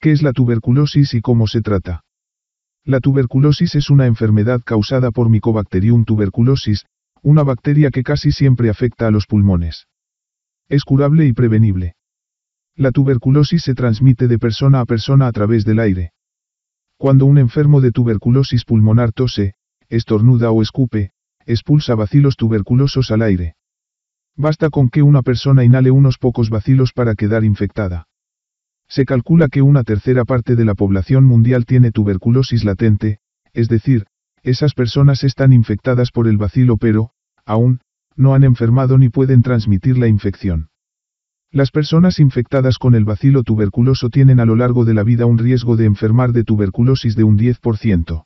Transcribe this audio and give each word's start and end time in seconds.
¿Qué 0.00 0.12
es 0.12 0.22
la 0.22 0.32
tuberculosis 0.32 1.12
y 1.12 1.20
cómo 1.20 1.46
se 1.46 1.60
trata? 1.60 2.04
La 2.84 3.00
tuberculosis 3.00 3.74
es 3.74 3.90
una 3.90 4.06
enfermedad 4.06 4.62
causada 4.64 5.10
por 5.10 5.28
Mycobacterium 5.28 6.06
tuberculosis, 6.06 6.86
una 7.22 7.42
bacteria 7.42 7.90
que 7.90 8.02
casi 8.02 8.32
siempre 8.32 8.70
afecta 8.70 9.06
a 9.06 9.10
los 9.10 9.26
pulmones. 9.26 9.88
Es 10.70 10.84
curable 10.84 11.26
y 11.26 11.34
prevenible. 11.34 11.96
La 12.74 12.92
tuberculosis 12.92 13.62
se 13.62 13.74
transmite 13.74 14.26
de 14.26 14.38
persona 14.38 14.80
a 14.80 14.86
persona 14.86 15.26
a 15.26 15.32
través 15.32 15.66
del 15.66 15.78
aire. 15.80 16.12
Cuando 16.96 17.26
un 17.26 17.36
enfermo 17.36 17.82
de 17.82 17.92
tuberculosis 17.92 18.64
pulmonar 18.64 19.12
tose, 19.12 19.52
estornuda 19.90 20.50
o 20.50 20.62
escupe, 20.62 21.10
expulsa 21.44 21.94
bacilos 21.94 22.36
tuberculosos 22.36 23.10
al 23.10 23.20
aire. 23.20 23.56
Basta 24.34 24.70
con 24.70 24.88
que 24.88 25.02
una 25.02 25.20
persona 25.20 25.62
inhale 25.62 25.90
unos 25.90 26.16
pocos 26.16 26.48
bacilos 26.48 26.92
para 26.94 27.14
quedar 27.14 27.44
infectada. 27.44 28.06
Se 28.90 29.04
calcula 29.04 29.48
que 29.48 29.62
una 29.62 29.84
tercera 29.84 30.24
parte 30.24 30.56
de 30.56 30.64
la 30.64 30.74
población 30.74 31.24
mundial 31.24 31.64
tiene 31.64 31.92
tuberculosis 31.92 32.64
latente, 32.64 33.20
es 33.52 33.68
decir, 33.68 34.06
esas 34.42 34.74
personas 34.74 35.22
están 35.22 35.52
infectadas 35.52 36.10
por 36.10 36.26
el 36.26 36.36
bacilo 36.36 36.76
pero, 36.76 37.12
aún, 37.46 37.80
no 38.16 38.34
han 38.34 38.42
enfermado 38.42 38.98
ni 38.98 39.08
pueden 39.08 39.42
transmitir 39.42 39.96
la 39.96 40.08
infección. 40.08 40.70
Las 41.52 41.70
personas 41.70 42.18
infectadas 42.18 42.78
con 42.78 42.96
el 42.96 43.04
bacilo 43.04 43.44
tuberculoso 43.44 44.10
tienen 44.10 44.40
a 44.40 44.44
lo 44.44 44.56
largo 44.56 44.84
de 44.84 44.94
la 44.94 45.04
vida 45.04 45.24
un 45.24 45.38
riesgo 45.38 45.76
de 45.76 45.84
enfermar 45.84 46.32
de 46.32 46.42
tuberculosis 46.42 47.14
de 47.14 47.22
un 47.22 47.38
10%. 47.38 48.24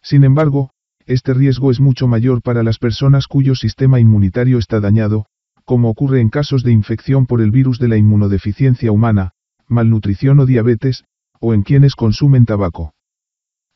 Sin 0.00 0.24
embargo, 0.24 0.70
este 1.04 1.34
riesgo 1.34 1.70
es 1.70 1.80
mucho 1.80 2.08
mayor 2.08 2.40
para 2.40 2.62
las 2.62 2.78
personas 2.78 3.26
cuyo 3.26 3.54
sistema 3.54 4.00
inmunitario 4.00 4.56
está 4.56 4.80
dañado, 4.80 5.26
como 5.66 5.90
ocurre 5.90 6.20
en 6.20 6.30
casos 6.30 6.62
de 6.62 6.72
infección 6.72 7.26
por 7.26 7.42
el 7.42 7.50
virus 7.50 7.78
de 7.78 7.88
la 7.88 7.98
inmunodeficiencia 7.98 8.90
humana, 8.90 9.33
malnutrición 9.66 10.40
o 10.40 10.46
diabetes, 10.46 11.04
o 11.40 11.54
en 11.54 11.62
quienes 11.62 11.94
consumen 11.94 12.46
tabaco. 12.46 12.94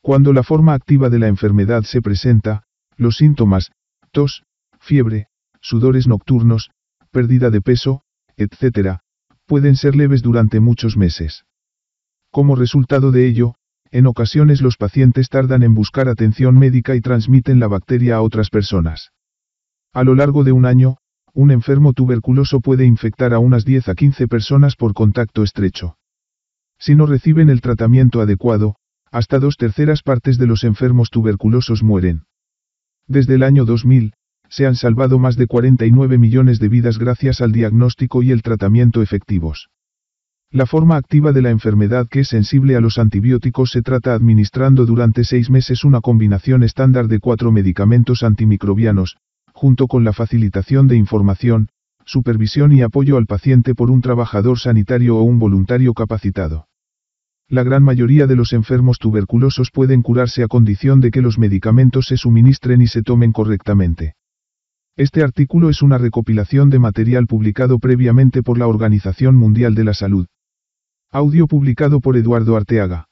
Cuando 0.00 0.32
la 0.32 0.42
forma 0.42 0.74
activa 0.74 1.10
de 1.10 1.18
la 1.18 1.28
enfermedad 1.28 1.82
se 1.82 2.00
presenta, 2.00 2.64
los 2.96 3.16
síntomas, 3.16 3.72
tos, 4.12 4.44
fiebre, 4.78 5.28
sudores 5.60 6.06
nocturnos, 6.06 6.70
pérdida 7.10 7.50
de 7.50 7.60
peso, 7.60 8.02
etc., 8.36 8.98
pueden 9.46 9.76
ser 9.76 9.96
leves 9.96 10.22
durante 10.22 10.60
muchos 10.60 10.96
meses. 10.96 11.44
Como 12.30 12.56
resultado 12.56 13.12
de 13.12 13.26
ello, 13.26 13.54
en 13.90 14.06
ocasiones 14.06 14.60
los 14.60 14.76
pacientes 14.76 15.28
tardan 15.28 15.62
en 15.62 15.74
buscar 15.74 16.08
atención 16.08 16.58
médica 16.58 16.94
y 16.94 17.00
transmiten 17.00 17.60
la 17.60 17.68
bacteria 17.68 18.16
a 18.16 18.22
otras 18.22 18.50
personas. 18.50 19.12
A 19.92 20.04
lo 20.04 20.14
largo 20.14 20.44
de 20.44 20.52
un 20.52 20.66
año, 20.66 20.98
un 21.36 21.50
enfermo 21.50 21.92
tuberculoso 21.92 22.60
puede 22.60 22.86
infectar 22.86 23.34
a 23.34 23.38
unas 23.38 23.66
10 23.66 23.90
a 23.90 23.94
15 23.94 24.26
personas 24.26 24.74
por 24.74 24.94
contacto 24.94 25.42
estrecho. 25.42 25.98
Si 26.78 26.94
no 26.94 27.04
reciben 27.04 27.50
el 27.50 27.60
tratamiento 27.60 28.22
adecuado, 28.22 28.76
hasta 29.12 29.38
dos 29.38 29.58
terceras 29.58 30.02
partes 30.02 30.38
de 30.38 30.46
los 30.46 30.64
enfermos 30.64 31.10
tuberculosos 31.10 31.82
mueren. 31.82 32.22
Desde 33.06 33.34
el 33.34 33.42
año 33.42 33.66
2000, 33.66 34.14
se 34.48 34.66
han 34.66 34.76
salvado 34.76 35.18
más 35.18 35.36
de 35.36 35.46
49 35.46 36.16
millones 36.16 36.58
de 36.58 36.68
vidas 36.70 36.98
gracias 36.98 37.42
al 37.42 37.52
diagnóstico 37.52 38.22
y 38.22 38.30
el 38.30 38.40
tratamiento 38.40 39.02
efectivos. 39.02 39.68
La 40.50 40.64
forma 40.64 40.96
activa 40.96 41.32
de 41.32 41.42
la 41.42 41.50
enfermedad 41.50 42.08
que 42.08 42.20
es 42.20 42.28
sensible 42.28 42.76
a 42.76 42.80
los 42.80 42.96
antibióticos 42.96 43.72
se 43.72 43.82
trata 43.82 44.14
administrando 44.14 44.86
durante 44.86 45.22
seis 45.22 45.50
meses 45.50 45.84
una 45.84 46.00
combinación 46.00 46.62
estándar 46.62 47.08
de 47.08 47.20
cuatro 47.20 47.52
medicamentos 47.52 48.22
antimicrobianos, 48.22 49.18
junto 49.56 49.86
con 49.86 50.04
la 50.04 50.12
facilitación 50.12 50.86
de 50.86 50.96
información, 50.96 51.70
supervisión 52.04 52.72
y 52.72 52.82
apoyo 52.82 53.16
al 53.16 53.24
paciente 53.24 53.74
por 53.74 53.90
un 53.90 54.02
trabajador 54.02 54.58
sanitario 54.58 55.16
o 55.16 55.22
un 55.22 55.38
voluntario 55.38 55.94
capacitado. 55.94 56.68
La 57.48 57.62
gran 57.62 57.82
mayoría 57.82 58.26
de 58.26 58.36
los 58.36 58.52
enfermos 58.52 58.98
tuberculosos 58.98 59.70
pueden 59.70 60.02
curarse 60.02 60.42
a 60.42 60.46
condición 60.46 61.00
de 61.00 61.10
que 61.10 61.22
los 61.22 61.38
medicamentos 61.38 62.04
se 62.04 62.18
suministren 62.18 62.82
y 62.82 62.86
se 62.86 63.02
tomen 63.02 63.32
correctamente. 63.32 64.14
Este 64.94 65.22
artículo 65.22 65.70
es 65.70 65.80
una 65.80 65.96
recopilación 65.96 66.68
de 66.68 66.78
material 66.78 67.26
publicado 67.26 67.78
previamente 67.78 68.42
por 68.42 68.58
la 68.58 68.66
Organización 68.66 69.36
Mundial 69.36 69.74
de 69.74 69.84
la 69.84 69.94
Salud. 69.94 70.26
Audio 71.10 71.46
publicado 71.46 72.00
por 72.00 72.18
Eduardo 72.18 72.56
Arteaga. 72.56 73.06